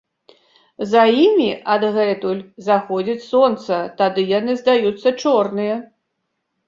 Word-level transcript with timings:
За 0.93 1.03
імі 1.25 1.49
адгэтуль 1.73 2.41
заходзіць 2.69 3.21
сонца, 3.29 3.75
тады 4.01 4.21
яны 4.39 4.51
здаюцца 4.63 5.07
чорныя. 5.21 5.75